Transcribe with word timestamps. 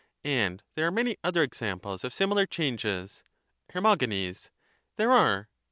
and 0.25 0.63
there 0.73 0.87
are 0.87 0.91
many 0.91 1.15
other 1.23 1.43
examples 1.43 2.03
of 2.03 2.11
similar 2.11 2.47
changes. 2.47 3.23
Her. 3.71 3.95
There 4.97 5.11
are. 5.11 5.47